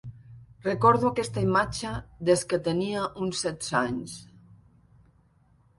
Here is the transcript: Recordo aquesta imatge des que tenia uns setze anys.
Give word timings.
Recordo 0.67 1.05
aquesta 1.09 1.43
imatge 1.49 1.91
des 2.31 2.43
que 2.53 2.61
tenia 2.69 3.07
uns 3.27 3.45
setze 3.47 3.79
anys. 3.85 4.19